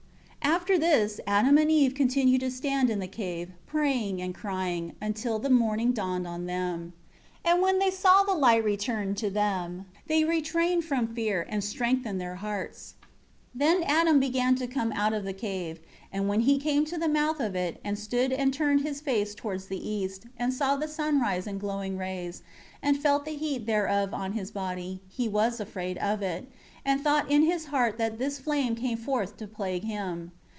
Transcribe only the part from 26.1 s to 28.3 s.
it, and thought in his heart that